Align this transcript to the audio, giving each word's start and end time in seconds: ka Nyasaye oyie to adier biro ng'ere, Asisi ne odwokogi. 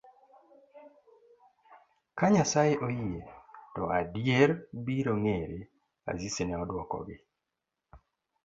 ka 2.17 2.25
Nyasaye 2.33 2.73
oyie 2.87 3.19
to 3.73 3.83
adier 3.99 4.49
biro 4.85 5.13
ng'ere, 5.21 5.59
Asisi 6.11 6.41
ne 6.45 6.53
odwokogi. 6.63 7.17